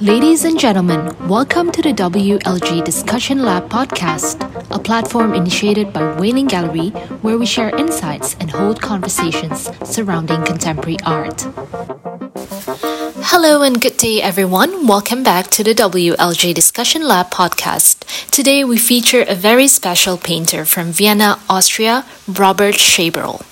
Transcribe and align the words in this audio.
Ladies 0.00 0.44
and 0.44 0.60
gentlemen, 0.60 1.16
welcome 1.26 1.72
to 1.72 1.80
the 1.80 1.92
WLG 1.92 2.84
Discussion 2.84 3.42
Lab 3.42 3.70
podcast, 3.70 4.42
a 4.70 4.78
platform 4.78 5.32
initiated 5.32 5.92
by 5.92 6.14
Wei-Ling 6.16 6.48
Gallery 6.48 6.90
where 7.22 7.38
we 7.38 7.46
share 7.46 7.74
insights 7.76 8.36
and 8.40 8.50
hold 8.50 8.82
conversations 8.82 9.70
surrounding 9.88 10.44
contemporary 10.44 10.98
art. 11.04 11.46
Hello 13.30 13.62
and 13.62 13.80
good 13.80 13.96
day, 13.96 14.22
everyone. 14.22 14.86
Welcome 14.86 15.24
back 15.24 15.48
to 15.48 15.64
the 15.64 15.74
WLG 15.74 16.54
Discussion 16.54 17.02
Lab 17.02 17.28
podcast. 17.28 18.04
Today 18.30 18.62
we 18.62 18.78
feature 18.78 19.24
a 19.26 19.34
very 19.34 19.66
special 19.66 20.16
painter 20.16 20.64
from 20.64 20.92
Vienna, 20.92 21.40
Austria, 21.50 22.06
Robert 22.28 22.76
Schaberl. 22.76 23.42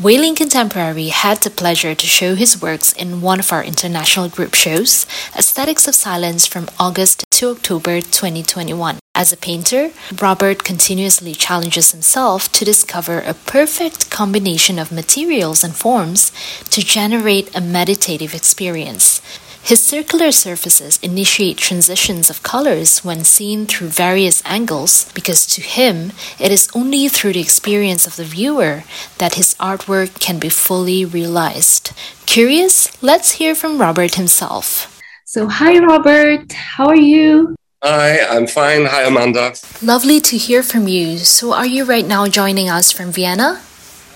Wei-Ling 0.00 0.34
Contemporary 0.34 1.10
had 1.10 1.38
the 1.38 1.50
pleasure 1.50 1.94
to 1.94 2.06
show 2.06 2.34
his 2.34 2.60
works 2.60 2.92
in 2.92 3.20
one 3.20 3.38
of 3.38 3.52
our 3.52 3.62
international 3.62 4.28
group 4.28 4.54
shows, 4.54 5.06
Aesthetics 5.38 5.86
of 5.86 5.94
Silence 5.94 6.44
from 6.44 6.68
August 6.80 7.24
to 7.30 7.50
October 7.50 8.00
2021. 8.00 8.98
As 9.14 9.32
a 9.32 9.36
painter, 9.36 9.90
Robert 10.20 10.64
continuously 10.64 11.34
challenges 11.34 11.92
himself 11.92 12.50
to 12.52 12.64
discover 12.64 13.20
a 13.20 13.34
perfect 13.34 14.10
combination 14.10 14.78
of 14.78 14.90
materials 14.90 15.62
and 15.62 15.74
forms 15.76 16.32
to 16.70 16.80
generate 16.80 17.54
a 17.54 17.60
meditative 17.60 18.34
experience. 18.34 19.19
His 19.62 19.82
circular 19.82 20.32
surfaces 20.32 20.98
initiate 21.02 21.58
transitions 21.58 22.30
of 22.30 22.42
colors 22.42 23.04
when 23.04 23.24
seen 23.24 23.66
through 23.66 23.88
various 23.88 24.42
angles 24.44 25.10
because 25.12 25.46
to 25.54 25.60
him, 25.60 26.12
it 26.38 26.50
is 26.50 26.68
only 26.74 27.08
through 27.08 27.34
the 27.34 27.40
experience 27.40 28.06
of 28.06 28.16
the 28.16 28.24
viewer 28.24 28.84
that 29.18 29.34
his 29.34 29.54
artwork 29.60 30.18
can 30.18 30.38
be 30.38 30.48
fully 30.48 31.04
realized. 31.04 31.92
Curious? 32.26 32.90
Let's 33.02 33.32
hear 33.32 33.54
from 33.54 33.78
Robert 33.78 34.14
himself. 34.14 35.00
So, 35.26 35.46
hi, 35.46 35.78
Robert. 35.78 36.52
How 36.52 36.86
are 36.88 36.96
you? 36.96 37.54
Hi, 37.84 38.18
I'm 38.26 38.46
fine. 38.46 38.86
Hi, 38.86 39.04
Amanda. 39.04 39.54
Lovely 39.80 40.20
to 40.22 40.36
hear 40.36 40.62
from 40.62 40.88
you. 40.88 41.18
So, 41.18 41.52
are 41.52 41.66
you 41.66 41.84
right 41.84 42.06
now 42.06 42.26
joining 42.26 42.68
us 42.68 42.90
from 42.90 43.12
Vienna? 43.12 43.62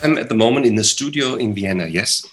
I'm 0.03 0.19
at 0.19 0.29
the 0.29 0.35
moment 0.35 0.67
in 0.67 0.75
the 0.75 0.85
studio 0.85 1.37
in 1.37 1.55
Vienna, 1.55 1.87
yes. 1.87 2.27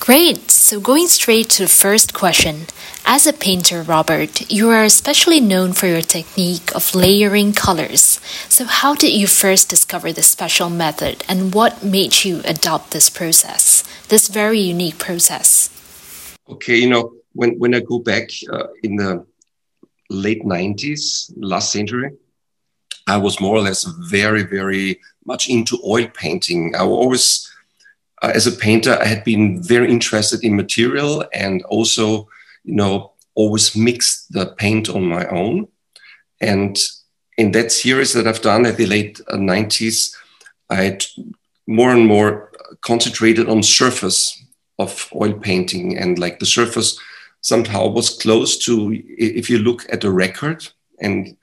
Great. 0.00 0.50
So, 0.50 0.80
going 0.80 1.08
straight 1.08 1.50
to 1.50 1.64
the 1.64 1.68
first 1.68 2.12
question. 2.14 2.66
As 3.04 3.26
a 3.26 3.32
painter, 3.32 3.82
Robert, 3.82 4.50
you 4.50 4.70
are 4.70 4.84
especially 4.84 5.40
known 5.40 5.72
for 5.72 5.86
your 5.86 6.02
technique 6.02 6.74
of 6.74 6.94
layering 6.94 7.52
colors. 7.52 8.20
So, 8.48 8.64
how 8.64 8.94
did 8.94 9.12
you 9.12 9.26
first 9.26 9.68
discover 9.68 10.12
this 10.12 10.28
special 10.28 10.70
method 10.70 11.24
and 11.28 11.54
what 11.54 11.82
made 11.84 12.24
you 12.24 12.42
adopt 12.44 12.92
this 12.92 13.10
process, 13.10 13.84
this 14.08 14.28
very 14.28 14.60
unique 14.60 14.98
process? 14.98 15.68
Okay, 16.48 16.76
you 16.76 16.88
know, 16.88 17.12
when, 17.32 17.58
when 17.58 17.74
I 17.74 17.80
go 17.80 17.98
back 17.98 18.30
uh, 18.52 18.68
in 18.82 18.96
the 18.96 19.26
late 20.10 20.44
90s, 20.44 21.32
last 21.36 21.72
century, 21.72 22.10
I 23.06 23.16
was 23.16 23.40
more 23.40 23.56
or 23.56 23.62
less 23.62 23.84
very, 23.84 24.44
very 24.44 25.00
much 25.24 25.48
into 25.48 25.78
oil 25.84 26.08
painting. 26.14 26.74
I 26.76 26.82
always, 26.82 27.50
uh, 28.22 28.32
as 28.34 28.46
a 28.46 28.52
painter, 28.52 28.96
I 29.00 29.06
had 29.06 29.24
been 29.24 29.62
very 29.62 29.90
interested 29.90 30.44
in 30.44 30.56
material 30.56 31.24
and 31.34 31.62
also, 31.64 32.28
you 32.64 32.74
know, 32.74 33.12
always 33.34 33.76
mixed 33.76 34.32
the 34.32 34.46
paint 34.46 34.88
on 34.88 35.04
my 35.04 35.26
own. 35.26 35.68
And 36.40 36.78
in 37.36 37.52
that 37.52 37.72
series 37.72 38.12
that 38.12 38.26
I've 38.26 38.42
done 38.42 38.64
at 38.64 38.76
the 38.76 38.86
late 38.86 39.20
90s, 39.28 40.14
uh, 40.70 40.74
I 40.74 40.98
more 41.66 41.92
and 41.92 42.06
more 42.06 42.52
concentrated 42.80 43.48
on 43.48 43.62
surface 43.62 44.40
of 44.78 45.08
oil 45.14 45.34
painting 45.34 45.96
and 45.98 46.18
like 46.18 46.38
the 46.38 46.46
surface 46.46 46.98
somehow 47.40 47.86
was 47.86 48.18
close 48.18 48.56
to 48.58 48.92
if 49.18 49.48
you 49.50 49.58
look 49.58 49.86
at 49.92 50.04
a 50.04 50.10
record 50.10 50.66
and 51.00 51.36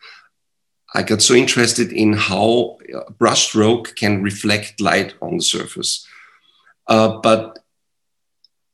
I 0.94 1.04
got 1.04 1.22
so 1.22 1.36
interested 1.36 1.94
in 1.94 2.14
how 2.14 2.78
brushstroke 3.20 3.96
can 3.96 4.24
reflect 4.24 4.82
light 4.82 5.14
on 5.22 5.38
the 5.38 5.44
surface. 5.44 6.08
Uh, 6.90 7.20
but 7.20 7.60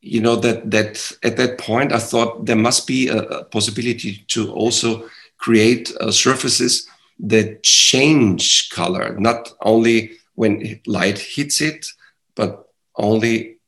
you 0.00 0.20
know 0.20 0.36
that 0.36 0.70
that 0.70 1.12
at 1.22 1.36
that 1.36 1.58
point 1.58 1.92
I 1.92 1.98
thought 1.98 2.46
there 2.46 2.56
must 2.56 2.86
be 2.86 3.08
a, 3.08 3.18
a 3.18 3.44
possibility 3.44 4.24
to 4.28 4.52
also 4.52 5.08
create 5.38 5.92
uh, 6.00 6.10
surfaces 6.10 6.88
that 7.18 7.62
change 7.62 8.70
color, 8.70 9.16
not 9.18 9.52
only 9.62 10.12
when 10.34 10.80
light 10.86 11.18
hits 11.18 11.60
it, 11.60 11.86
but 12.34 12.68
only 12.96 13.58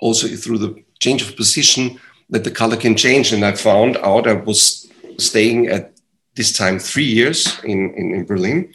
also 0.00 0.26
through 0.28 0.58
the 0.58 0.82
change 0.98 1.22
of 1.22 1.36
position 1.36 2.00
that 2.30 2.44
the 2.44 2.50
color 2.50 2.76
can 2.76 2.96
change. 2.96 3.32
And 3.32 3.44
I 3.44 3.52
found 3.52 3.96
out 3.98 4.26
I 4.26 4.34
was 4.34 4.90
staying 5.18 5.68
at 5.68 5.92
this 6.34 6.56
time 6.56 6.78
three 6.78 7.04
years 7.04 7.58
in, 7.64 7.94
in, 7.94 8.14
in 8.14 8.24
Berlin. 8.24 8.72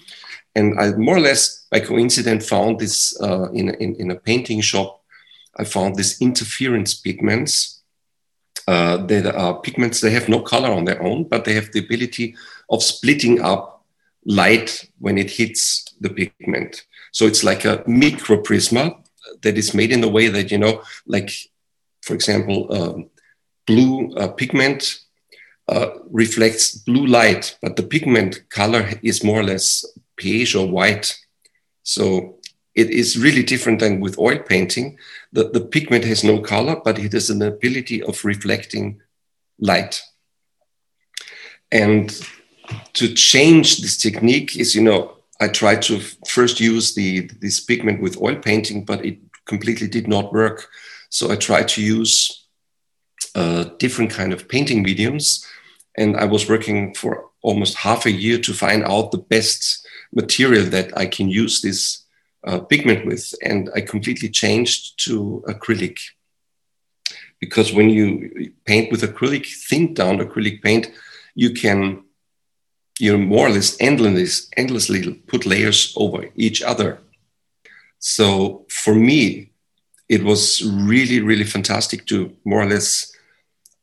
And 0.55 0.79
I 0.79 0.91
more 0.91 1.17
or 1.17 1.21
less 1.21 1.56
by 1.71 1.79
coincidence 1.79 2.47
found 2.47 2.79
this 2.79 3.19
uh, 3.21 3.51
in, 3.51 3.69
in, 3.75 3.95
in, 3.95 4.11
a 4.11 4.15
painting 4.15 4.61
shop. 4.61 5.03
I 5.57 5.63
found 5.63 5.95
these 5.95 6.21
interference 6.21 6.93
pigments. 6.93 7.73
Uh, 8.67 8.97
that 9.05 9.25
are 9.33 9.61
pigments, 9.61 10.01
they 10.01 10.09
have 10.09 10.27
no 10.27 10.41
color 10.41 10.69
on 10.69 10.83
their 10.83 11.01
own, 11.01 11.23
but 11.23 11.45
they 11.45 11.53
have 11.53 11.71
the 11.71 11.79
ability 11.79 12.35
of 12.69 12.83
splitting 12.83 13.41
up 13.41 13.85
light 14.25 14.89
when 14.99 15.17
it 15.17 15.31
hits 15.31 15.85
the 16.01 16.09
pigment. 16.09 16.85
So 17.13 17.25
it's 17.25 17.45
like 17.45 17.63
a 17.63 17.77
microprisma 17.87 19.01
that 19.41 19.57
is 19.57 19.73
made 19.73 19.91
in 19.91 20.03
a 20.03 20.09
way 20.09 20.27
that, 20.27 20.51
you 20.51 20.57
know, 20.57 20.81
like, 21.05 21.31
for 22.01 22.13
example, 22.13 22.67
um, 22.73 23.09
blue 23.65 24.13
uh, 24.15 24.27
pigment 24.29 24.99
uh, 25.69 25.89
reflects 26.09 26.75
blue 26.75 27.05
light, 27.05 27.57
but 27.61 27.75
the 27.75 27.83
pigment 27.83 28.49
color 28.49 28.89
is 29.01 29.23
more 29.23 29.39
or 29.39 29.43
less 29.43 29.85
beige 30.15 30.55
or 30.55 30.67
white. 30.67 31.17
So 31.87 32.35
it 32.75 32.89
is 32.89 33.17
really 33.17 33.43
different 33.43 33.79
than 33.79 34.01
with 34.01 34.19
oil 34.19 34.39
painting. 34.39 34.97
The, 35.31 35.49
the 35.49 35.61
pigment 35.61 36.03
has 36.03 36.21
no 36.21 36.41
color, 36.41 36.75
but 36.83 36.99
it 36.99 37.13
has 37.13 37.29
an 37.29 37.41
ability 37.41 38.03
of 38.03 38.25
reflecting 38.25 39.01
light. 39.57 40.01
And 41.71 42.11
to 42.93 43.13
change 43.13 43.77
this 43.77 43.97
technique 43.97 44.57
is, 44.57 44.75
you 44.75 44.83
know, 44.83 45.15
I 45.39 45.47
tried 45.47 45.81
to 45.83 46.01
first 46.27 46.59
use 46.59 46.93
the 46.93 47.29
this 47.39 47.61
pigment 47.61 48.01
with 48.01 48.21
oil 48.21 48.35
painting, 48.35 48.83
but 48.83 49.05
it 49.05 49.19
completely 49.45 49.87
did 49.87 50.07
not 50.07 50.33
work. 50.33 50.67
So 51.09 51.31
I 51.31 51.37
tried 51.37 51.69
to 51.69 51.81
use 51.81 52.47
uh, 53.33 53.63
different 53.79 54.11
kind 54.11 54.33
of 54.33 54.49
painting 54.49 54.83
mediums. 54.83 55.45
And 55.97 56.17
I 56.17 56.25
was 56.25 56.49
working 56.49 56.93
for 56.95 57.29
almost 57.41 57.77
half 57.77 58.05
a 58.05 58.11
year 58.11 58.39
to 58.39 58.53
find 58.53 58.83
out 58.83 59.11
the 59.11 59.25
best 59.29 59.86
material 60.13 60.65
that 60.65 60.97
I 60.97 61.05
can 61.05 61.29
use 61.29 61.61
this 61.61 62.03
uh, 62.45 62.59
pigment 62.59 63.05
with. 63.05 63.33
And 63.43 63.69
I 63.75 63.81
completely 63.81 64.29
changed 64.29 65.03
to 65.05 65.43
acrylic. 65.47 65.99
Because 67.39 67.73
when 67.73 67.89
you 67.89 68.51
paint 68.65 68.91
with 68.91 69.01
acrylic, 69.01 69.45
thin 69.67 69.93
down 69.93 70.19
acrylic 70.19 70.61
paint, 70.61 70.91
you 71.35 71.53
can 71.53 72.03
you 72.99 73.17
more 73.17 73.47
or 73.47 73.51
less 73.51 73.77
endlessly, 73.79 74.49
endlessly 74.57 75.13
put 75.27 75.45
layers 75.45 75.93
over 75.95 76.29
each 76.35 76.61
other. 76.61 76.99
So 77.99 78.65
for 78.69 78.95
me, 78.95 79.51
it 80.09 80.23
was 80.23 80.63
really, 80.65 81.19
really 81.19 81.43
fantastic 81.43 82.05
to 82.07 82.35
more 82.45 82.61
or 82.61 82.69
less 82.69 83.11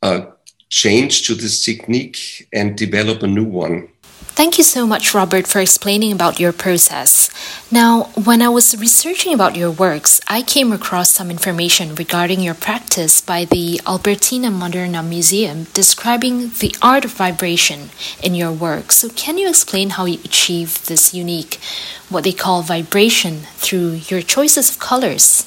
uh, 0.02 0.26
change 0.68 1.26
to 1.26 1.34
this 1.34 1.64
technique 1.64 2.48
and 2.52 2.76
develop 2.76 3.22
a 3.22 3.26
new 3.26 3.44
one. 3.44 3.88
Thank 4.36 4.58
you 4.58 4.64
so 4.64 4.84
much, 4.84 5.14
Robert, 5.14 5.46
for 5.46 5.60
explaining 5.60 6.10
about 6.10 6.40
your 6.40 6.52
process. 6.52 7.30
Now, 7.70 8.10
when 8.24 8.42
I 8.42 8.48
was 8.48 8.76
researching 8.76 9.32
about 9.32 9.54
your 9.54 9.70
works, 9.70 10.20
I 10.26 10.42
came 10.42 10.72
across 10.72 11.10
some 11.10 11.30
information 11.30 11.94
regarding 11.94 12.40
your 12.40 12.54
practice 12.54 13.20
by 13.20 13.44
the 13.44 13.80
Albertina 13.86 14.48
Moderna 14.48 15.08
Museum 15.08 15.68
describing 15.72 16.50
the 16.58 16.74
art 16.82 17.04
of 17.04 17.12
vibration 17.12 17.90
in 18.24 18.34
your 18.34 18.50
work. 18.50 18.90
So, 18.90 19.08
can 19.08 19.38
you 19.38 19.48
explain 19.48 19.90
how 19.90 20.04
you 20.04 20.18
achieve 20.24 20.84
this 20.86 21.14
unique, 21.14 21.60
what 22.08 22.24
they 22.24 22.32
call 22.32 22.62
vibration, 22.62 23.46
through 23.62 24.00
your 24.10 24.20
choices 24.20 24.68
of 24.68 24.80
colors? 24.80 25.46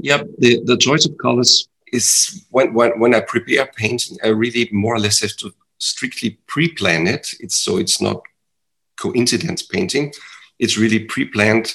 Yep, 0.00 0.26
the, 0.38 0.60
the 0.64 0.76
choice 0.76 1.06
of 1.06 1.16
colors 1.18 1.68
is 1.92 2.44
when, 2.50 2.74
when, 2.74 2.98
when 2.98 3.14
I 3.14 3.20
prepare 3.20 3.70
painting, 3.76 4.16
I 4.24 4.28
really 4.28 4.68
more 4.72 4.96
or 4.96 4.98
less 4.98 5.20
have 5.20 5.36
to 5.36 5.52
strictly 5.80 6.38
pre-plan 6.46 7.06
it. 7.06 7.34
It's 7.40 7.56
so 7.56 7.78
it's 7.78 8.00
not 8.00 8.22
coincidence 8.96 9.62
painting. 9.62 10.12
It's 10.58 10.76
really 10.78 11.00
pre-planned, 11.00 11.74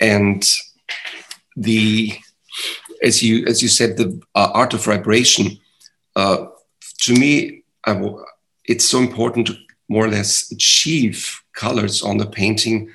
and 0.00 0.44
the 1.56 2.12
as 3.02 3.22
you 3.22 3.46
as 3.46 3.62
you 3.62 3.68
said 3.68 3.96
the 3.96 4.20
uh, 4.34 4.50
art 4.54 4.74
of 4.74 4.84
vibration. 4.84 5.58
Uh, 6.16 6.46
to 7.00 7.12
me, 7.12 7.62
it's 8.64 8.88
so 8.88 8.98
important 8.98 9.46
to 9.46 9.56
more 9.88 10.06
or 10.06 10.08
less 10.08 10.50
achieve 10.50 11.40
colors 11.52 12.02
on 12.02 12.16
the 12.16 12.26
painting 12.26 12.90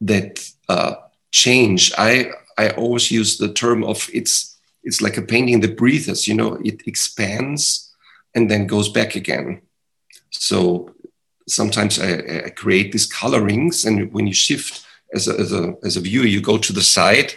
that 0.00 0.48
uh, 0.68 0.94
change. 1.32 1.92
I 1.98 2.30
I 2.56 2.70
always 2.70 3.10
use 3.10 3.38
the 3.38 3.52
term 3.52 3.84
of 3.84 4.08
it's 4.12 4.58
it's 4.84 5.00
like 5.00 5.16
a 5.16 5.22
painting 5.22 5.60
that 5.60 5.76
breathes, 5.76 6.26
you 6.28 6.34
know, 6.34 6.54
it 6.64 6.86
expands 6.86 7.92
and 8.34 8.50
then 8.50 8.66
goes 8.66 8.88
back 8.88 9.16
again. 9.16 9.60
So 10.38 10.90
sometimes 11.48 11.98
I, 11.98 12.44
I 12.46 12.50
create 12.50 12.92
these 12.92 13.06
colorings, 13.06 13.84
and 13.84 14.12
when 14.12 14.26
you 14.26 14.34
shift 14.34 14.86
as 15.14 15.28
a, 15.28 15.38
as 15.38 15.52
a, 15.52 15.74
as 15.84 15.96
a 15.96 16.00
viewer, 16.00 16.26
you 16.26 16.40
go 16.40 16.58
to 16.58 16.72
the 16.72 16.82
side, 16.82 17.34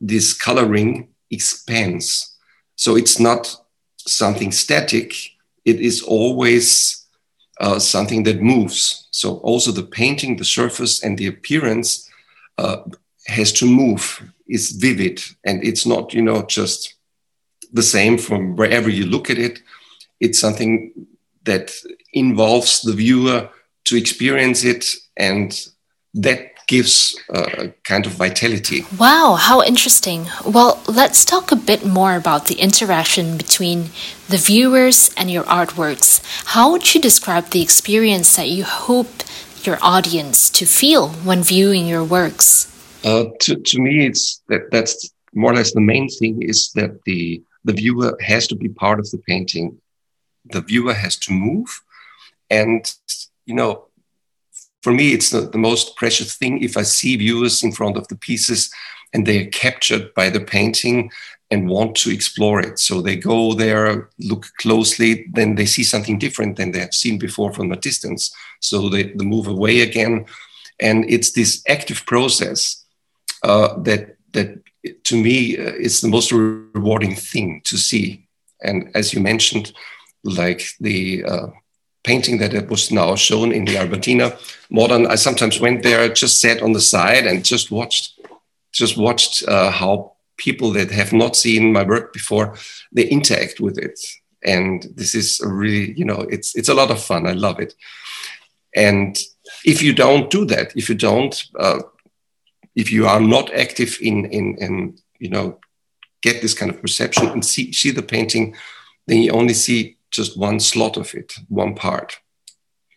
this 0.00 0.32
coloring 0.32 1.08
expands. 1.30 2.36
So 2.76 2.96
it's 2.96 3.20
not 3.20 3.54
something 3.98 4.52
static, 4.52 5.14
it 5.64 5.80
is 5.80 6.02
always 6.02 7.06
uh, 7.60 7.78
something 7.78 8.24
that 8.24 8.40
moves. 8.40 9.08
So 9.10 9.36
also 9.38 9.70
the 9.70 9.82
painting, 9.82 10.36
the 10.36 10.44
surface, 10.44 11.04
and 11.04 11.18
the 11.18 11.26
appearance 11.26 12.10
uh, 12.58 12.78
has 13.26 13.52
to 13.52 13.66
move. 13.66 14.22
It's 14.46 14.72
vivid, 14.72 15.22
and 15.44 15.62
it's 15.62 15.86
not, 15.86 16.14
you 16.14 16.22
know, 16.22 16.42
just 16.42 16.94
the 17.72 17.82
same 17.82 18.18
from 18.18 18.56
wherever 18.56 18.90
you 18.90 19.06
look 19.06 19.30
at 19.30 19.38
it. 19.38 19.60
It's 20.18 20.40
something 20.40 21.06
that 21.44 21.72
involves 22.12 22.82
the 22.82 22.92
viewer 22.92 23.48
to 23.84 23.96
experience 23.96 24.64
it, 24.64 24.94
and 25.16 25.58
that 26.14 26.50
gives 26.66 27.18
a 27.30 27.68
kind 27.82 28.06
of 28.06 28.12
vitality. 28.12 28.84
Wow, 28.96 29.34
how 29.34 29.60
interesting. 29.62 30.26
Well, 30.46 30.80
let's 30.86 31.24
talk 31.24 31.50
a 31.50 31.56
bit 31.56 31.84
more 31.84 32.14
about 32.14 32.46
the 32.46 32.60
interaction 32.60 33.36
between 33.36 33.90
the 34.28 34.36
viewers 34.36 35.12
and 35.16 35.30
your 35.30 35.44
artworks. 35.44 36.22
How 36.46 36.70
would 36.70 36.94
you 36.94 37.00
describe 37.00 37.50
the 37.50 37.62
experience 37.62 38.36
that 38.36 38.48
you 38.48 38.62
hope 38.62 39.24
your 39.64 39.78
audience 39.82 40.48
to 40.50 40.64
feel 40.64 41.08
when 41.08 41.42
viewing 41.42 41.88
your 41.88 42.04
works? 42.04 42.66
Uh, 43.04 43.24
to, 43.40 43.56
to 43.56 43.80
me, 43.80 44.06
it's 44.06 44.42
that 44.48 44.70
that's 44.70 45.10
more 45.34 45.52
or 45.52 45.54
less 45.56 45.72
the 45.72 45.80
main 45.80 46.08
thing 46.08 46.42
is 46.42 46.70
that 46.74 47.02
the 47.04 47.42
the 47.64 47.72
viewer 47.72 48.16
has 48.20 48.46
to 48.46 48.56
be 48.56 48.68
part 48.68 48.98
of 48.98 49.10
the 49.10 49.18
painting. 49.28 49.78
The 50.52 50.62
viewer 50.62 50.94
has 50.94 51.16
to 51.18 51.32
move, 51.32 51.68
and 52.50 52.94
you 53.46 53.54
know 53.54 53.90
for 54.82 54.92
me, 54.92 55.12
it's 55.12 55.30
the, 55.30 55.42
the 55.42 55.58
most 55.58 55.96
precious 55.96 56.36
thing 56.36 56.62
if 56.62 56.76
I 56.76 56.82
see 56.82 57.16
viewers 57.16 57.62
in 57.62 57.72
front 57.72 57.96
of 57.96 58.08
the 58.08 58.16
pieces 58.16 58.72
and 59.12 59.26
they 59.26 59.46
are 59.46 59.50
captured 59.50 60.14
by 60.14 60.30
the 60.30 60.40
painting 60.40 61.10
and 61.50 61.68
want 61.68 61.96
to 61.96 62.10
explore 62.10 62.60
it. 62.60 62.78
So 62.78 63.02
they 63.02 63.16
go 63.16 63.54
there, 63.54 64.08
look 64.20 64.46
closely, 64.58 65.26
then 65.32 65.56
they 65.56 65.66
see 65.66 65.82
something 65.82 66.18
different 66.18 66.56
than 66.56 66.70
they 66.70 66.78
have 66.78 66.94
seen 66.94 67.18
before 67.18 67.52
from 67.52 67.72
a 67.72 67.76
distance. 67.76 68.32
So 68.60 68.88
they, 68.88 69.04
they 69.04 69.24
move 69.24 69.48
away 69.48 69.80
again. 69.80 70.26
And 70.78 71.04
it's 71.10 71.32
this 71.32 71.62
active 71.68 72.06
process 72.06 72.84
uh, 73.42 73.78
that, 73.82 74.16
that 74.32 74.62
to 75.04 75.22
me 75.22 75.58
uh, 75.58 75.72
is 75.72 76.00
the 76.00 76.08
most 76.08 76.30
rewarding 76.30 77.16
thing 77.16 77.62
to 77.64 77.76
see. 77.76 78.28
And 78.62 78.90
as 78.94 79.12
you 79.12 79.20
mentioned, 79.20 79.72
like 80.22 80.62
the 80.80 81.24
uh, 81.24 81.46
painting 82.02 82.38
that 82.38 82.54
it 82.54 82.68
was 82.68 82.90
now 82.90 83.14
shown 83.14 83.52
in 83.52 83.64
the 83.64 83.76
Albertina 83.76 84.36
Modern. 84.70 85.06
I 85.06 85.16
sometimes 85.16 85.60
went 85.60 85.82
there, 85.82 86.08
just 86.08 86.40
sat 86.40 86.62
on 86.62 86.72
the 86.72 86.80
side 86.80 87.26
and 87.26 87.44
just 87.44 87.70
watched, 87.70 88.18
just 88.72 88.96
watched 88.96 89.46
uh, 89.46 89.70
how 89.70 90.12
people 90.36 90.70
that 90.72 90.90
have 90.90 91.12
not 91.12 91.36
seen 91.36 91.72
my 91.72 91.82
work 91.82 92.12
before 92.12 92.56
they 92.92 93.04
interact 93.04 93.60
with 93.60 93.78
it. 93.78 94.00
And 94.42 94.86
this 94.94 95.14
is 95.14 95.40
really, 95.44 95.92
you 95.92 96.04
know, 96.04 96.20
it's 96.30 96.56
it's 96.56 96.70
a 96.70 96.74
lot 96.74 96.90
of 96.90 97.02
fun. 97.02 97.26
I 97.26 97.32
love 97.32 97.60
it. 97.60 97.74
And 98.74 99.18
if 99.64 99.82
you 99.82 99.92
don't 99.92 100.30
do 100.30 100.46
that, 100.46 100.74
if 100.76 100.88
you 100.88 100.94
don't, 100.94 101.44
uh, 101.58 101.80
if 102.74 102.90
you 102.90 103.06
are 103.06 103.20
not 103.20 103.52
active 103.52 103.98
in 104.00 104.24
in 104.26 104.56
in 104.58 104.98
you 105.18 105.28
know 105.28 105.58
get 106.22 106.40
this 106.40 106.54
kind 106.54 106.70
of 106.70 106.80
perception 106.80 107.28
and 107.28 107.44
see 107.44 107.72
see 107.72 107.90
the 107.90 108.02
painting, 108.02 108.56
then 109.06 109.18
you 109.18 109.32
only 109.32 109.54
see 109.54 109.98
just 110.10 110.38
one 110.38 110.60
slot 110.60 110.96
of 110.96 111.14
it, 111.14 111.34
one 111.48 111.74
part. 111.74 112.18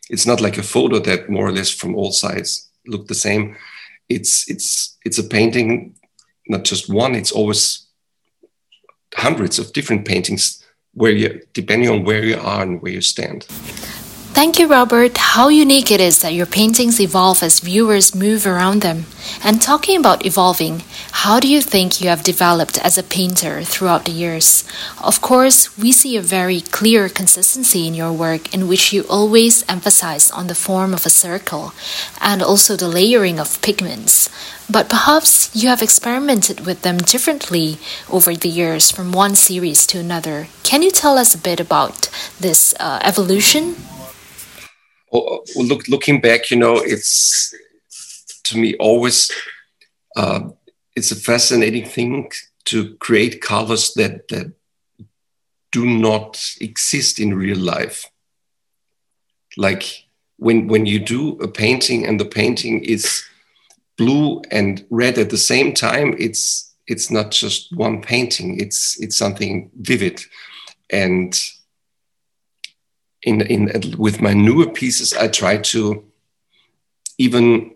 It's 0.09 0.25
not 0.25 0.41
like 0.41 0.57
a 0.57 0.63
photo 0.63 0.99
that 0.99 1.29
more 1.29 1.47
or 1.47 1.51
less 1.51 1.69
from 1.69 1.95
all 1.95 2.11
sides 2.11 2.69
look 2.85 3.07
the 3.07 3.15
same. 3.15 3.55
It's 4.09 4.49
it's 4.49 4.97
it's 5.05 5.17
a 5.17 5.23
painting, 5.23 5.95
not 6.47 6.63
just 6.63 6.89
one. 6.89 7.15
It's 7.15 7.31
always 7.31 7.87
hundreds 9.15 9.59
of 9.59 9.73
different 9.73 10.05
paintings 10.05 10.63
where 10.93 11.11
you 11.11 11.41
depending 11.53 11.89
on 11.89 12.03
where 12.03 12.23
you 12.23 12.37
are 12.37 12.63
and 12.63 12.81
where 12.81 12.91
you 12.91 13.01
stand. 13.01 13.47
Thank 14.33 14.57
you, 14.57 14.67
Robert. 14.67 15.15
How 15.15 15.49
unique 15.49 15.91
it 15.91 16.01
is 16.01 16.23
that 16.23 16.33
your 16.33 16.47
paintings 16.47 16.99
evolve 16.99 17.43
as 17.43 17.59
viewers 17.59 18.15
move 18.15 18.47
around 18.47 18.81
them. 18.81 19.05
And 19.43 19.61
talking 19.61 19.95
about 19.95 20.25
evolving, 20.25 20.81
how 21.11 21.39
do 21.39 21.47
you 21.47 21.61
think 21.61 22.01
you 22.01 22.09
have 22.09 22.23
developed 22.23 22.79
as 22.83 22.97
a 22.97 23.03
painter 23.03 23.61
throughout 23.61 24.05
the 24.05 24.11
years? 24.11 24.63
Of 25.01 25.21
course, 25.21 25.77
we 25.77 25.91
see 25.91 26.17
a 26.17 26.21
very 26.21 26.61
clear 26.61 27.09
consistency 27.09 27.87
in 27.87 27.93
your 27.93 28.11
work 28.11 28.51
in 28.55 28.67
which 28.67 28.91
you 28.91 29.03
always 29.03 29.63
emphasize 29.69 30.31
on 30.31 30.47
the 30.47 30.55
form 30.55 30.95
of 30.95 31.05
a 31.05 31.11
circle 31.11 31.73
and 32.19 32.41
also 32.41 32.75
the 32.75 32.87
layering 32.87 33.39
of 33.39 33.61
pigments. 33.61 34.31
But 34.67 34.89
perhaps 34.89 35.55
you 35.55 35.69
have 35.69 35.83
experimented 35.83 36.65
with 36.65 36.81
them 36.81 36.97
differently 36.97 37.77
over 38.09 38.33
the 38.33 38.49
years 38.49 38.89
from 38.89 39.11
one 39.11 39.35
series 39.35 39.85
to 39.87 39.99
another. 39.99 40.47
Can 40.63 40.81
you 40.81 40.89
tell 40.89 41.19
us 41.19 41.35
a 41.35 41.37
bit 41.37 41.59
about 41.59 42.09
this 42.39 42.73
uh, 42.79 42.97
evolution? 43.03 43.75
Look, 45.13 45.87
looking 45.87 46.21
back, 46.21 46.49
you 46.49 46.57
know, 46.57 46.77
it's 46.77 47.53
to 48.45 48.57
me 48.57 48.75
always 48.77 49.31
uh, 50.15 50.49
it's 50.95 51.11
a 51.11 51.15
fascinating 51.15 51.85
thing 51.85 52.31
to 52.65 52.95
create 52.95 53.41
colors 53.41 53.93
that 53.93 54.27
that 54.29 54.53
do 55.71 55.85
not 55.85 56.39
exist 56.61 57.19
in 57.19 57.33
real 57.33 57.57
life. 57.57 58.05
Like 59.57 60.05
when 60.37 60.67
when 60.67 60.85
you 60.85 60.99
do 60.99 61.37
a 61.39 61.47
painting 61.47 62.05
and 62.05 62.19
the 62.19 62.25
painting 62.25 62.83
is 62.83 63.23
blue 63.97 64.41
and 64.51 64.85
red 64.89 65.17
at 65.17 65.29
the 65.29 65.37
same 65.37 65.73
time, 65.73 66.15
it's 66.17 66.73
it's 66.87 67.09
not 67.09 67.31
just 67.31 67.75
one 67.75 68.01
painting. 68.01 68.59
It's 68.59 68.99
it's 68.99 69.17
something 69.17 69.71
vivid, 69.81 70.21
and 70.89 71.39
in, 73.23 73.41
in 73.41 73.95
with 73.97 74.21
my 74.21 74.33
newer 74.33 74.69
pieces, 74.69 75.13
I 75.13 75.27
try 75.27 75.57
to 75.57 76.05
even 77.17 77.75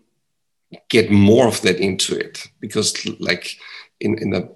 get 0.90 1.12
more 1.12 1.48
of 1.48 1.62
that 1.62 1.78
into 1.78 2.18
it. 2.18 2.48
Because 2.60 3.06
like 3.20 3.58
in, 4.00 4.18
in 4.20 4.32
the 4.32 4.56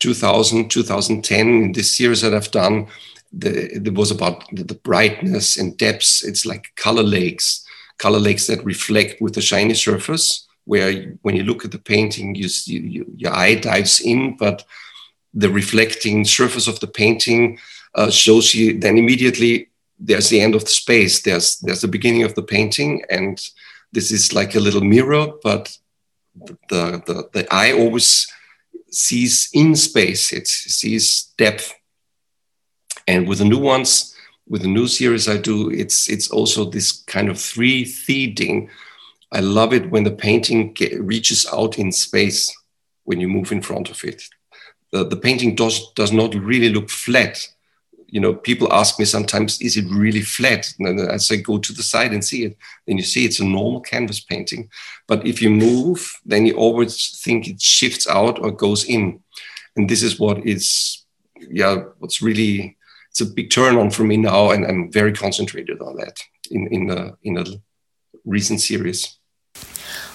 2000 0.00 0.70
2010 0.70 1.48
in 1.48 1.72
this 1.72 1.96
series 1.96 2.20
that 2.20 2.34
i've 2.34 2.50
done 2.50 2.86
the, 3.32 3.74
it 3.74 3.94
was 3.94 4.10
about 4.10 4.44
the, 4.52 4.74
brightness 4.74 5.56
and 5.56 5.76
depths. 5.76 6.22
It's 6.22 6.46
like 6.46 6.72
color 6.76 7.02
lakes 7.02 7.66
color 7.98 8.18
lakes 8.18 8.46
that 8.46 8.64
reflect 8.64 9.20
with 9.20 9.36
a 9.36 9.40
shiny 9.40 9.74
surface 9.74 10.46
where 10.66 11.16
when 11.22 11.36
you 11.36 11.42
look 11.42 11.64
at 11.64 11.70
the 11.70 11.78
painting 11.78 12.34
you, 12.34 12.48
you 12.66 13.06
your 13.16 13.34
eye 13.34 13.54
dives 13.54 14.00
in 14.00 14.36
but 14.36 14.64
the 15.32 15.50
reflecting 15.50 16.24
surface 16.24 16.68
of 16.68 16.78
the 16.80 16.86
painting 16.86 17.58
uh, 17.94 18.10
shows 18.10 18.54
you 18.54 18.78
then 18.78 18.98
immediately 18.98 19.68
there's 19.98 20.28
the 20.28 20.40
end 20.40 20.54
of 20.54 20.64
the 20.64 20.70
space 20.70 21.22
there's 21.22 21.58
there's 21.60 21.80
the 21.80 21.88
beginning 21.88 22.22
of 22.22 22.34
the 22.34 22.42
painting 22.42 23.02
and 23.10 23.40
this 23.92 24.10
is 24.10 24.32
like 24.32 24.54
a 24.54 24.60
little 24.60 24.80
mirror 24.80 25.26
but 25.42 25.76
the 26.68 27.02
the, 27.06 27.28
the 27.32 27.46
eye 27.54 27.72
always 27.72 28.26
sees 28.90 29.48
in 29.52 29.74
space 29.74 30.32
it 30.32 30.46
sees 30.46 31.32
depth. 31.36 31.74
And 33.06 33.28
with 33.28 33.38
the 33.38 33.44
new 33.44 33.58
ones 33.58 34.14
with 34.48 34.62
the 34.62 34.68
new 34.68 34.86
series 34.86 35.28
i 35.28 35.36
do 35.36 35.70
it's 35.70 36.08
it's 36.08 36.30
also 36.30 36.64
this 36.64 37.02
kind 37.06 37.28
of 37.28 37.40
three 37.40 37.84
thing 37.84 38.70
i 39.32 39.40
love 39.40 39.72
it 39.72 39.90
when 39.90 40.04
the 40.04 40.10
painting 40.10 40.72
get, 40.72 41.00
reaches 41.00 41.46
out 41.52 41.78
in 41.78 41.92
space 41.92 42.52
when 43.04 43.20
you 43.20 43.28
move 43.28 43.52
in 43.52 43.62
front 43.62 43.90
of 43.90 44.02
it. 44.04 44.22
The, 44.90 45.04
the 45.04 45.16
painting 45.16 45.54
does 45.54 45.92
does 45.92 46.12
not 46.12 46.34
really 46.34 46.70
look 46.70 46.90
flat 46.90 47.48
you 48.06 48.20
know, 48.20 48.34
people 48.34 48.72
ask 48.72 48.98
me 48.98 49.04
sometimes, 49.04 49.60
is 49.60 49.76
it 49.76 49.86
really 49.90 50.20
flat? 50.20 50.72
And 50.78 51.00
I 51.10 51.16
say, 51.16 51.38
go 51.38 51.58
to 51.58 51.72
the 51.72 51.82
side 51.82 52.12
and 52.12 52.24
see 52.24 52.44
it. 52.44 52.56
Then 52.86 52.96
you 52.96 53.02
see 53.02 53.24
it's 53.24 53.40
a 53.40 53.44
normal 53.44 53.80
canvas 53.80 54.20
painting. 54.20 54.70
But 55.06 55.26
if 55.26 55.42
you 55.42 55.50
move, 55.50 56.12
then 56.24 56.46
you 56.46 56.54
always 56.56 57.20
think 57.24 57.48
it 57.48 57.60
shifts 57.60 58.08
out 58.08 58.38
or 58.38 58.50
goes 58.50 58.84
in. 58.84 59.20
And 59.76 59.88
this 59.88 60.02
is 60.02 60.20
what 60.20 60.46
is, 60.46 61.04
yeah, 61.36 61.76
what's 61.98 62.22
really, 62.22 62.76
it's 63.10 63.20
a 63.20 63.26
big 63.26 63.50
turn 63.50 63.76
on 63.76 63.90
for 63.90 64.04
me 64.04 64.16
now. 64.16 64.50
And 64.50 64.64
I'm 64.64 64.92
very 64.92 65.12
concentrated 65.12 65.80
on 65.80 65.96
that 65.96 66.18
in, 66.50 66.66
in, 66.68 66.90
a, 66.90 67.16
in 67.22 67.38
a 67.38 67.44
recent 68.24 68.60
series. 68.60 69.18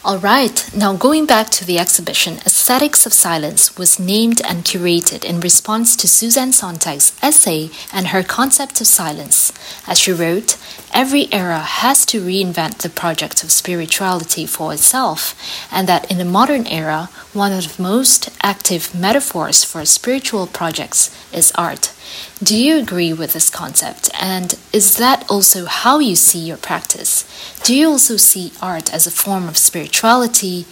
All 0.02 0.18
right, 0.18 0.70
now 0.74 0.96
going 0.96 1.26
back 1.26 1.50
to 1.50 1.66
the 1.66 1.78
exhibition, 1.78 2.38
Aesthetics 2.46 3.06
of 3.06 3.12
Silence 3.12 3.78
was 3.78 4.00
named 4.00 4.42
and 4.48 4.64
curated 4.64 5.26
in 5.26 5.42
response 5.42 5.98
to 5.98 6.08
Susan 6.08 6.54
Sontag's 6.54 7.12
essay 7.22 7.70
and 7.92 8.08
her 8.08 8.24
concept 8.24 8.80
of 8.80 8.88
silence. 8.88 9.52
As 9.88 10.00
she 10.00 10.14
wrote, 10.14 10.56
every 10.94 11.28
era 11.32 11.60
has 11.60 12.06
to 12.08 12.22
reinvent 12.22 12.80
the 12.80 12.90
project 12.90 13.44
of 13.44 13.52
spirituality 13.52 14.46
for 14.46 14.74
itself, 14.74 15.36
and 15.72 15.88
that 15.88 16.10
in 16.10 16.18
the 16.18 16.26
modern 16.26 16.66
era, 16.68 17.10
one 17.34 17.52
of 17.52 17.78
the 17.78 17.82
most 17.82 18.30
active 18.42 18.94
metaphors 18.94 19.64
for 19.64 19.86
spiritual 19.86 20.48
projects 20.48 21.10
is 21.34 21.52
art. 21.56 21.94
Do 22.42 22.58
you 22.58 22.78
agree 22.78 23.14
with 23.14 23.34
this 23.34 23.50
concept? 23.50 24.10
And 24.20 24.58
is 24.74 24.98
that 24.98 25.30
also 25.30 25.66
how 25.66 26.00
you 26.00 26.16
see 26.16 26.40
your 26.40 26.58
practice? 26.58 27.26
Do 27.64 27.76
you 27.76 27.90
also 27.90 28.18
see 28.18 28.54
art 28.62 28.94
as 28.94 29.06
a 29.06 29.12
form 29.12 29.48
of 29.48 29.58
spirituality, 29.58 30.66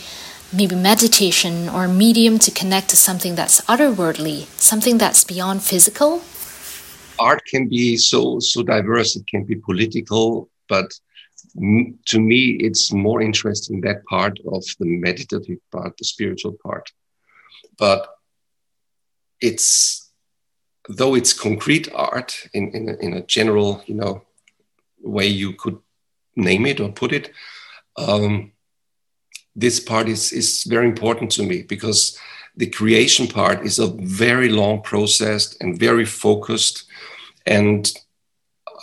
maybe 0.52 0.76
meditation, 0.76 1.70
or 1.70 1.86
a 1.86 1.90
medium 1.90 2.40
to 2.40 2.52
connect 2.52 2.90
to 2.90 2.98
something 2.98 3.36
that's 3.36 3.62
otherworldly, 3.62 4.46
something 4.60 4.98
that's 4.98 5.24
beyond 5.24 5.64
physical? 5.64 6.22
Art 7.20 7.42
can 7.46 7.68
be 7.68 7.98
so 7.98 8.40
so 8.40 8.64
diverse. 8.64 9.16
It 9.16 9.28
can 9.28 9.44
be 9.44 9.56
political, 9.56 10.50
but 10.68 10.92
to 12.06 12.20
me, 12.20 12.58
it's 12.60 12.92
more 12.92 13.22
interesting 13.22 13.82
that 13.82 14.06
part 14.06 14.38
of 14.52 14.64
the 14.80 14.86
meditative 14.86 15.60
part, 15.72 15.98
the 15.98 16.06
spiritual 16.06 16.56
part. 16.64 16.92
But 17.78 18.08
it's 19.42 20.08
though 20.90 21.16
it's 21.16 21.34
concrete 21.34 21.90
art 21.94 22.48
in, 22.54 22.70
in, 22.70 22.90
a, 22.90 22.94
in 22.98 23.14
a 23.14 23.22
general, 23.22 23.84
you 23.86 23.96
know, 23.96 24.24
way 25.02 25.28
you 25.28 25.54
could 25.54 25.78
name 26.36 26.66
it 26.66 26.80
or 26.80 26.92
put 26.92 27.12
it, 27.12 27.32
um, 27.98 28.52
this 29.56 29.80
part 29.80 30.08
is, 30.08 30.32
is 30.32 30.64
very 30.64 30.88
important 30.88 31.32
to 31.32 31.44
me 31.44 31.64
because 31.64 32.18
the 32.58 32.68
creation 32.68 33.28
part 33.28 33.66
is 33.66 33.80
a 33.80 33.88
very 33.88 34.50
long 34.50 34.82
process 34.82 35.56
and 35.62 35.80
very 35.80 36.06
focused. 36.06 36.86
And 37.46 37.92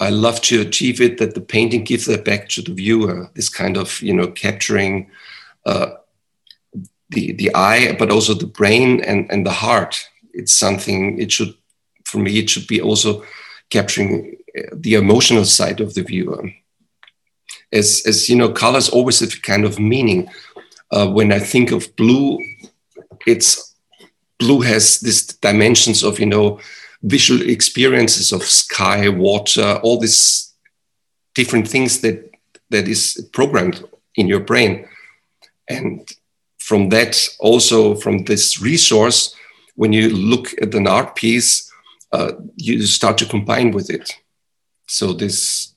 I 0.01 0.11
love 0.11 0.41
to 0.43 0.61
achieve 0.61 1.01
it 1.01 1.19
that 1.19 1.35
the 1.35 1.41
painting 1.41 1.85
gives 1.85 2.07
that 2.07 2.25
back 2.25 2.49
to 2.51 2.63
the 2.63 2.73
viewer, 2.73 3.31
this 3.35 3.49
kind 3.49 3.77
of, 3.77 4.01
you 4.01 4.15
know, 4.15 4.29
capturing 4.29 5.11
uh, 5.67 5.91
the, 7.11 7.33
the 7.33 7.55
eye, 7.55 7.97
but 7.99 8.11
also 8.11 8.35
the 8.35 8.47
brain 8.47 9.01
and, 9.03 9.31
and 9.31 9.45
the 9.45 9.53
heart. 9.53 10.09
It's 10.33 10.55
something, 10.55 11.21
it 11.21 11.31
should 11.33 11.55
for 12.05 12.19
me, 12.19 12.39
it 12.39 12.51
should 12.51 12.67
be 12.67 12.81
also 12.81 13.25
capturing 13.71 14.37
uh, 14.57 14.63
the 14.73 14.95
emotional 14.95 15.45
side 15.45 15.81
of 15.81 15.95
the 15.95 16.03
viewer. 16.03 16.49
As, 17.73 18.03
as 18.07 18.29
you 18.29 18.37
know, 18.37 18.53
colors 18.53 18.89
always 18.89 19.21
have 19.21 19.35
a 19.35 19.41
kind 19.41 19.65
of 19.65 19.81
meaning. 19.81 20.29
Uh, 20.91 21.09
when 21.09 21.33
I 21.33 21.41
think 21.41 21.73
of 21.73 21.97
blue, 21.97 22.39
it's 23.27 23.75
blue 24.39 24.61
has 24.61 25.01
these 25.01 25.27
dimensions 25.27 26.03
of 26.03 26.19
you 26.19 26.27
know 26.27 26.61
visual 27.03 27.43
experiences 27.43 28.33
of 28.33 28.43
sky, 28.43 29.09
water, 29.09 29.79
all 29.83 29.99
these 29.99 30.53
different 31.35 31.69
things 31.69 32.01
that 32.01 32.31
that 32.71 32.89
is 32.89 33.29
programmed 33.33 33.85
in 34.15 34.27
your 34.27 34.41
brain, 34.41 34.89
and 35.69 36.09
from 36.59 36.89
that 36.89 37.29
also 37.39 37.95
from 37.95 38.25
this 38.25 38.61
resource, 38.61 39.37
when 39.75 39.93
you 39.93 40.09
look 40.09 40.55
at 40.63 40.75
an 40.75 40.87
art 40.87 41.15
piece, 41.15 41.71
uh, 42.13 42.33
you 42.57 42.81
start 42.87 43.19
to 43.19 43.27
combine 43.27 43.71
with 43.71 43.91
it. 43.91 44.13
So 44.87 45.13
this 45.13 45.75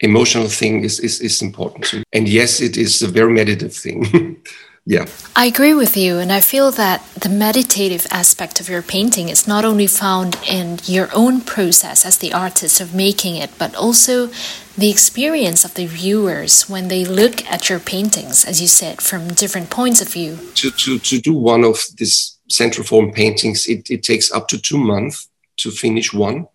emotional 0.00 0.48
thing 0.48 0.84
is, 0.84 1.00
is, 1.00 1.20
is 1.20 1.42
important. 1.42 2.04
And 2.12 2.28
yes, 2.28 2.60
it 2.60 2.76
is 2.76 3.02
a 3.02 3.08
very 3.08 3.32
meditative 3.32 3.74
thing. 3.74 4.42
yeah. 4.86 5.06
I 5.34 5.46
agree 5.46 5.74
with 5.74 5.96
you. 5.96 6.18
And 6.18 6.30
I 6.30 6.40
feel 6.40 6.70
that 6.72 7.02
the 7.14 7.28
meditative 7.28 8.06
aspect 8.10 8.60
of 8.60 8.68
your 8.68 8.82
painting 8.82 9.28
is 9.30 9.48
not 9.48 9.64
only 9.64 9.86
found 9.86 10.36
in 10.46 10.78
your 10.84 11.08
own 11.14 11.40
process 11.40 12.04
as 12.04 12.18
the 12.18 12.32
artist 12.32 12.80
of 12.80 12.94
making 12.94 13.36
it, 13.36 13.50
but 13.58 13.74
also 13.74 14.30
the 14.76 14.90
experience 14.90 15.64
of 15.64 15.74
the 15.74 15.86
viewers 15.86 16.68
when 16.68 16.88
they 16.88 17.04
look 17.04 17.46
at 17.46 17.70
your 17.70 17.78
paintings, 17.78 18.44
as 18.44 18.60
you 18.60 18.66
said, 18.66 19.00
from 19.00 19.28
different 19.28 19.70
points 19.70 20.02
of 20.02 20.08
view. 20.08 20.38
To, 20.56 20.70
to, 20.70 20.98
to 20.98 21.20
do 21.20 21.32
one 21.32 21.64
of 21.64 21.82
these 21.96 22.38
central 22.50 22.86
form 22.86 23.12
paintings, 23.12 23.66
it, 23.66 23.90
it 23.90 24.02
takes 24.02 24.30
up 24.32 24.48
to 24.48 24.60
two 24.60 24.78
months 24.78 25.28
to 25.58 25.70
finish 25.70 26.12
one, 26.12 26.46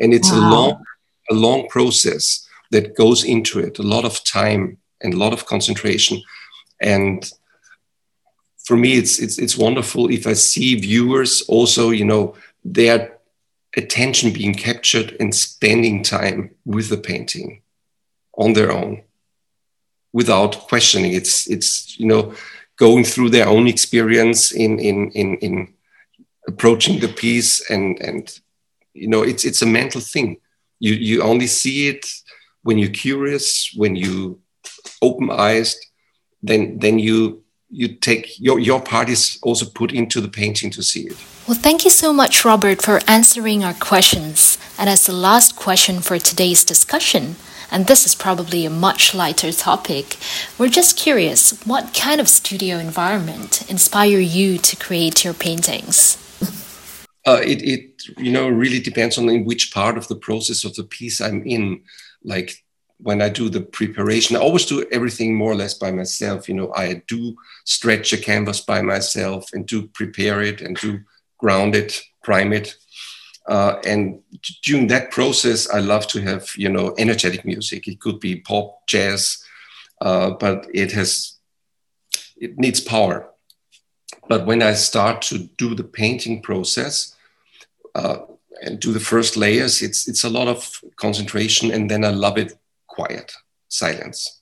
and 0.00 0.14
it's 0.14 0.30
wow. 0.30 0.38
a 0.38 0.42
long 0.50 0.84
a 1.30 1.34
long 1.34 1.68
process 1.68 2.48
that 2.70 2.96
goes 2.96 3.22
into 3.22 3.58
it. 3.58 3.78
A 3.78 3.82
lot 3.82 4.06
of 4.06 4.24
time 4.24 4.78
and 5.02 5.12
a 5.12 5.18
lot 5.18 5.32
of 5.32 5.44
concentration, 5.44 6.22
and 6.80 7.30
for 8.68 8.76
me, 8.76 8.98
it's 8.98 9.18
it's 9.18 9.38
it's 9.38 9.56
wonderful 9.56 10.10
if 10.10 10.26
I 10.26 10.34
see 10.34 10.74
viewers 10.74 11.40
also, 11.48 11.88
you 11.88 12.04
know, 12.04 12.34
their 12.62 13.16
attention 13.74 14.30
being 14.30 14.54
captured 14.54 15.16
and 15.18 15.34
spending 15.34 16.02
time 16.02 16.50
with 16.66 16.90
the 16.90 16.98
painting 16.98 17.62
on 18.36 18.52
their 18.52 18.70
own 18.70 19.04
without 20.12 20.68
questioning. 20.68 21.14
It's 21.14 21.48
it's 21.48 21.98
you 21.98 22.06
know 22.06 22.34
going 22.76 23.04
through 23.04 23.30
their 23.30 23.48
own 23.48 23.66
experience 23.68 24.52
in 24.52 24.78
in 24.78 25.12
in 25.12 25.38
in 25.38 25.72
approaching 26.46 27.00
the 27.00 27.08
piece 27.08 27.70
and 27.70 27.98
and 28.00 28.38
you 28.92 29.08
know 29.08 29.22
it's 29.22 29.46
it's 29.46 29.62
a 29.62 29.72
mental 29.80 30.02
thing 30.02 30.36
you 30.78 30.92
you 30.92 31.22
only 31.22 31.46
see 31.46 31.88
it 31.88 32.04
when 32.64 32.76
you're 32.78 33.02
curious 33.06 33.72
when 33.76 33.96
you 33.96 34.40
open 35.00 35.30
eyes 35.30 35.76
then 36.42 36.78
then 36.78 36.98
you 36.98 37.42
you 37.70 37.88
take 37.88 38.38
your 38.40 38.58
your 38.58 38.80
part 38.80 39.08
is 39.08 39.38
also 39.42 39.66
put 39.66 39.92
into 39.92 40.20
the 40.20 40.28
painting 40.28 40.70
to 40.70 40.82
see 40.82 41.02
it 41.02 41.16
well 41.46 41.56
thank 41.56 41.84
you 41.84 41.90
so 41.90 42.12
much 42.12 42.44
robert 42.44 42.80
for 42.80 43.00
answering 43.06 43.62
our 43.62 43.74
questions 43.74 44.58
and 44.78 44.88
as 44.88 45.06
the 45.06 45.12
last 45.12 45.56
question 45.56 46.00
for 46.00 46.18
today's 46.18 46.64
discussion 46.64 47.36
and 47.70 47.86
this 47.86 48.06
is 48.06 48.14
probably 48.14 48.64
a 48.64 48.70
much 48.70 49.14
lighter 49.14 49.52
topic. 49.52 50.16
We're 50.56 50.68
just 50.68 50.96
curious 50.96 51.60
what 51.66 51.94
kind 51.94 52.20
of 52.20 52.28
studio 52.28 52.78
environment 52.78 53.68
inspire 53.70 54.20
you 54.20 54.58
to 54.58 54.76
create 54.76 55.24
your 55.24 55.34
paintings? 55.34 56.16
Uh, 57.26 57.40
it, 57.42 57.62
it, 57.62 58.02
you 58.16 58.32
know, 58.32 58.48
really 58.48 58.80
depends 58.80 59.18
on 59.18 59.28
in 59.28 59.44
which 59.44 59.74
part 59.74 59.98
of 59.98 60.08
the 60.08 60.16
process 60.16 60.64
of 60.64 60.74
the 60.76 60.84
piece 60.84 61.20
I'm 61.20 61.46
in. 61.46 61.82
Like 62.24 62.64
when 62.98 63.22
I 63.22 63.28
do 63.28 63.48
the 63.48 63.60
preparation, 63.60 64.36
I 64.36 64.40
always 64.40 64.66
do 64.66 64.86
everything 64.90 65.34
more 65.34 65.52
or 65.52 65.54
less 65.54 65.74
by 65.74 65.90
myself. 65.90 66.48
You 66.48 66.54
know, 66.54 66.72
I 66.74 67.02
do 67.06 67.36
stretch 67.64 68.12
a 68.12 68.18
canvas 68.18 68.60
by 68.60 68.82
myself 68.82 69.52
and 69.52 69.66
do 69.66 69.86
prepare 69.88 70.42
it 70.42 70.60
and 70.60 70.76
do 70.76 71.00
ground 71.38 71.74
it, 71.74 72.02
prime 72.22 72.52
it. 72.52 72.76
Uh, 73.48 73.80
and 73.86 74.20
during 74.62 74.88
that 74.88 75.10
process, 75.10 75.70
I 75.70 75.78
love 75.78 76.06
to 76.08 76.20
have, 76.20 76.48
you 76.56 76.68
know, 76.68 76.94
energetic 76.98 77.44
music. 77.44 77.86
It 77.88 78.00
could 78.00 78.20
be 78.20 78.40
pop, 78.40 78.86
jazz, 78.86 79.42
uh, 80.00 80.30
but 80.30 80.66
it 80.74 80.92
has, 80.92 81.36
it 82.36 82.58
needs 82.58 82.80
power. 82.80 83.30
But 84.28 84.44
when 84.44 84.62
I 84.62 84.74
start 84.74 85.22
to 85.22 85.38
do 85.38 85.74
the 85.74 85.84
painting 85.84 86.42
process, 86.42 87.14
uh, 87.94 88.18
and 88.60 88.80
do 88.80 88.92
the 88.92 89.00
first 89.00 89.36
layers, 89.36 89.82
it's 89.82 90.08
it's 90.08 90.24
a 90.24 90.28
lot 90.28 90.48
of 90.48 90.82
concentration, 90.96 91.70
and 91.70 91.88
then 91.88 92.04
I 92.04 92.10
love 92.10 92.36
it 92.36 92.58
quiet, 92.98 93.32
silence. 93.68 94.40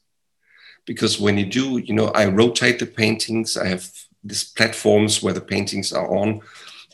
Because 0.87 1.21
when 1.21 1.37
you 1.39 1.47
do, 1.47 1.79
you 1.79 1.95
know, 1.95 2.09
I 2.09 2.27
rotate 2.27 2.79
the 2.79 2.87
paintings. 2.87 3.57
I 3.57 3.67
have 3.67 3.85
these 4.23 4.45
platforms 4.45 5.23
where 5.23 5.35
the 5.35 5.49
paintings 5.55 5.93
are 5.93 6.09
on, 6.23 6.41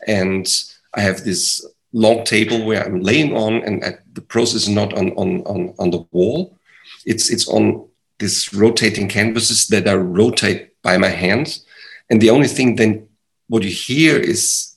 and 0.07 0.47
I 0.95 1.01
have 1.01 1.19
this 1.25 1.67
long 1.93 2.25
table 2.25 2.65
where 2.65 2.83
I'm 2.85 3.01
laying 3.01 3.37
on, 3.37 3.53
and 3.65 3.77
the 4.13 4.27
process 4.35 4.63
is 4.63 4.69
not 4.69 4.93
on 4.95 5.11
on 5.23 5.43
on, 5.53 5.75
on 5.79 5.91
the 5.91 6.05
wall. 6.11 6.59
It's 7.05 7.31
it's 7.31 7.49
on 7.49 7.89
these 8.19 8.53
rotating 8.55 9.09
canvases 9.09 9.67
that 9.69 9.87
I 9.87 9.95
rotate 9.95 10.61
by 10.83 10.99
my 10.99 11.13
hands, 11.25 11.67
and 12.09 12.21
the 12.21 12.31
only 12.31 12.49
thing 12.49 12.77
then 12.77 13.09
what 13.49 13.63
you 13.63 13.71
hear 13.71 14.17
is 14.19 14.73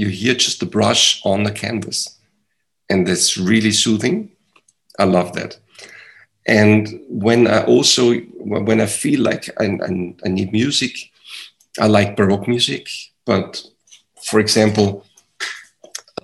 you 0.00 0.08
hear 0.08 0.34
just 0.34 0.60
the 0.60 0.66
brush 0.66 1.20
on 1.24 1.44
the 1.44 1.52
canvas. 1.52 2.18
And 2.88 3.06
that's 3.06 3.36
really 3.36 3.70
soothing. 3.70 4.30
I 4.98 5.04
love 5.04 5.32
that. 5.34 5.60
And 6.46 7.00
when 7.08 7.46
I 7.46 7.64
also, 7.64 8.14
when 8.14 8.80
I 8.80 8.86
feel 8.86 9.20
like 9.20 9.48
I, 9.60 9.78
I, 10.24 10.28
need 10.28 10.52
music, 10.52 10.96
I 11.78 11.86
like 11.86 12.16
Baroque 12.16 12.48
music. 12.48 12.88
But 13.24 13.62
for 14.22 14.40
example, 14.40 15.04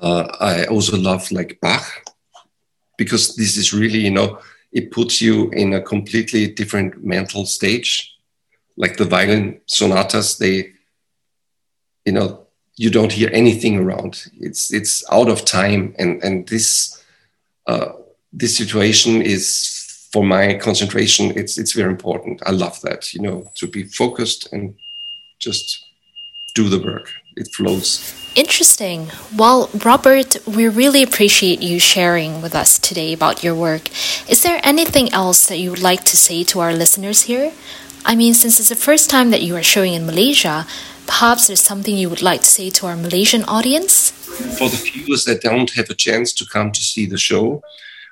uh, 0.00 0.26
I 0.40 0.64
also 0.66 0.96
love 0.96 1.30
like 1.30 1.58
Bach 1.60 1.84
because 2.96 3.36
this 3.36 3.56
is 3.56 3.72
really, 3.72 3.98
you 3.98 4.10
know, 4.10 4.38
it 4.72 4.90
puts 4.90 5.20
you 5.20 5.50
in 5.50 5.74
a 5.74 5.82
completely 5.82 6.48
different 6.48 7.04
mental 7.04 7.46
stage. 7.46 8.14
Like 8.76 8.96
the 8.96 9.04
violin 9.04 9.60
sonatas, 9.66 10.38
they, 10.38 10.72
you 12.04 12.12
know, 12.12 12.46
you 12.76 12.90
don't 12.90 13.12
hear 13.12 13.30
anything 13.32 13.78
around. 13.78 14.30
It's 14.38 14.72
it's 14.72 15.02
out 15.10 15.28
of 15.28 15.44
time, 15.44 15.94
and 15.98 16.22
and 16.22 16.46
this 16.46 17.02
uh, 17.66 17.92
this 18.32 18.56
situation 18.56 19.22
is 19.22 19.75
for 20.16 20.24
my 20.24 20.54
concentration, 20.54 21.24
it's 21.40 21.58
it's 21.58 21.74
very 21.80 21.90
important. 21.90 22.40
I 22.46 22.52
love 22.52 22.80
that, 22.86 23.12
you 23.12 23.20
know, 23.20 23.38
to 23.60 23.66
be 23.66 23.82
focused 24.02 24.50
and 24.50 24.74
just 25.38 25.66
do 26.54 26.70
the 26.70 26.82
work. 26.90 27.06
It 27.36 27.48
flows. 27.56 27.90
Interesting. 28.34 28.98
Well, 29.42 29.68
Robert, 29.84 30.30
we 30.46 30.68
really 30.68 31.02
appreciate 31.02 31.60
you 31.60 31.78
sharing 31.78 32.40
with 32.40 32.54
us 32.62 32.78
today 32.78 33.12
about 33.12 33.44
your 33.44 33.54
work. 33.68 33.84
Is 34.26 34.40
there 34.42 34.58
anything 34.72 35.12
else 35.12 35.40
that 35.48 35.58
you 35.58 35.68
would 35.72 35.86
like 35.90 36.04
to 36.12 36.16
say 36.16 36.38
to 36.44 36.60
our 36.60 36.72
listeners 36.72 37.18
here? 37.30 37.52
I 38.10 38.16
mean, 38.16 38.32
since 38.32 38.58
it's 38.58 38.70
the 38.70 38.84
first 38.88 39.10
time 39.10 39.28
that 39.32 39.42
you 39.42 39.54
are 39.54 39.72
showing 39.74 39.92
in 39.92 40.06
Malaysia, 40.06 40.64
perhaps 41.06 41.46
there's 41.46 41.66
something 41.70 41.94
you 41.94 42.08
would 42.08 42.26
like 42.30 42.40
to 42.40 42.52
say 42.58 42.70
to 42.70 42.86
our 42.86 42.96
Malaysian 42.96 43.44
audience? 43.44 44.12
For 44.58 44.68
the 44.72 44.80
viewers 44.88 45.24
that 45.26 45.42
don't 45.42 45.72
have 45.78 45.90
a 45.90 46.00
chance 46.06 46.32
to 46.38 46.44
come 46.54 46.72
to 46.72 46.80
see 46.80 47.04
the 47.04 47.18
show, 47.18 47.60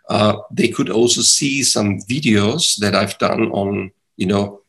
uh, 0.09 0.37
they 0.51 0.69
could 0.69 0.91
also 0.91 1.23
see 1.23 1.63
some 1.63 1.99
videos 2.01 2.77
that 2.77 2.95
I've 2.95 3.19
done 3.19 3.51
on, 3.53 3.91
you 4.17 4.27
know, 4.27 4.61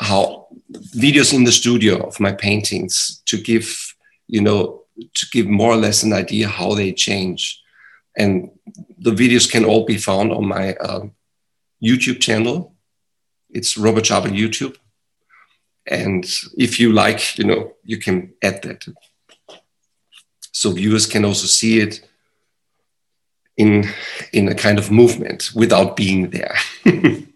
how 0.00 0.48
videos 0.96 1.32
in 1.32 1.44
the 1.44 1.52
studio 1.52 2.06
of 2.06 2.20
my 2.20 2.32
paintings 2.32 3.22
to 3.26 3.38
give, 3.40 3.94
you 4.26 4.40
know, 4.40 4.82
to 5.14 5.26
give 5.32 5.46
more 5.46 5.72
or 5.72 5.76
less 5.76 6.02
an 6.02 6.12
idea 6.12 6.48
how 6.48 6.74
they 6.74 6.92
change. 6.92 7.62
And 8.16 8.50
the 8.98 9.12
videos 9.12 9.50
can 9.50 9.64
all 9.64 9.86
be 9.86 9.96
found 9.96 10.32
on 10.32 10.46
my 10.46 10.74
uh, 10.74 11.06
YouTube 11.82 12.20
channel. 12.20 12.74
It's 13.50 13.76
Robert 13.76 14.04
Schaberl 14.04 14.36
YouTube. 14.36 14.76
And 15.86 16.24
if 16.56 16.78
you 16.78 16.92
like, 16.92 17.38
you 17.38 17.44
know, 17.44 17.72
you 17.82 17.98
can 17.98 18.34
add 18.42 18.62
that. 18.62 18.84
So 20.52 20.72
viewers 20.72 21.06
can 21.06 21.24
also 21.24 21.46
see 21.46 21.80
it 21.80 22.06
in 23.60 23.84
in 24.32 24.48
a 24.48 24.54
kind 24.54 24.78
of 24.78 24.90
movement 24.90 25.50
without 25.54 25.96
being 25.96 26.30
there. 26.30 26.56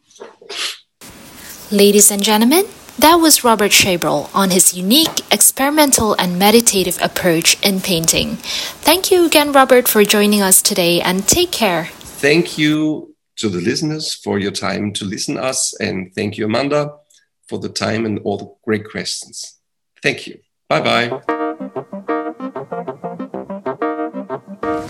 Ladies 1.71 2.11
and 2.11 2.23
gentlemen, 2.23 2.65
that 2.99 3.17
was 3.17 3.43
Robert 3.45 3.73
Schaberl 3.73 4.31
on 4.35 4.51
his 4.51 4.75
unique, 4.75 5.21
experimental, 5.33 6.15
and 6.19 6.39
meditative 6.39 6.99
approach 7.03 7.57
in 7.63 7.81
painting. 7.81 8.37
Thank 8.87 9.11
you 9.11 9.27
again, 9.27 9.53
Robert, 9.53 9.89
for 9.89 10.05
joining 10.05 10.43
us 10.43 10.63
today, 10.63 11.01
and 11.01 11.27
take 11.27 11.51
care. 11.51 11.87
Thank 12.21 12.57
you 12.57 13.15
to 13.37 13.49
the 13.49 13.61
listeners 13.61 14.15
for 14.15 14.39
your 14.39 14.53
time 14.53 14.93
to 14.93 15.05
listen 15.05 15.37
us, 15.37 15.75
and 15.81 16.15
thank 16.15 16.39
you, 16.39 16.45
Amanda, 16.47 16.93
for 17.49 17.59
the 17.59 17.69
time 17.69 18.07
and 18.07 18.21
all 18.25 18.39
the 18.39 18.51
great 18.65 18.89
questions. 18.89 19.59
Thank 20.03 20.27
you. 20.27 20.39
Bye 20.69 20.81
bye. 20.81 21.34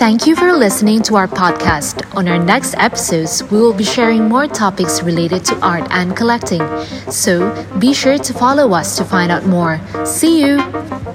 Thank 0.04 0.26
you 0.26 0.36
for 0.36 0.52
listening 0.52 1.00
to 1.04 1.16
our 1.16 1.26
podcast. 1.26 2.04
On 2.14 2.28
our 2.28 2.36
next 2.36 2.74
episodes, 2.76 3.42
we 3.44 3.58
will 3.58 3.72
be 3.72 3.84
sharing 3.84 4.28
more 4.28 4.46
topics 4.46 5.02
related 5.02 5.46
to 5.46 5.58
art 5.60 5.86
and 5.90 6.14
collecting. 6.14 6.60
So 7.10 7.48
be 7.78 7.94
sure 7.94 8.18
to 8.18 8.32
follow 8.34 8.74
us 8.74 8.98
to 8.98 9.04
find 9.06 9.32
out 9.32 9.46
more. 9.46 9.80
See 10.04 10.42
you! 10.44 11.13